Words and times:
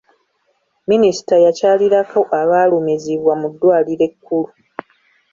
Minisita 0.89 1.35
yakyalirako 1.45 2.19
abaalumizibwa 2.39 3.33
mu 3.41 3.47
ddwaliro 3.51 4.03
ekkulu. 4.09 4.49